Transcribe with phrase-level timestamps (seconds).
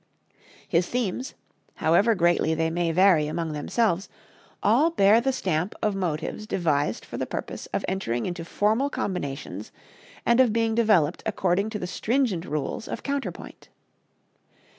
[0.67, 1.35] His themes,
[1.75, 4.09] however greatly they may vary among themselves,
[4.63, 9.71] all bear the stamp of motives devised for the purpose of entering into formal combinations
[10.25, 13.69] and of being developed according to the stringent rules of counterpoint.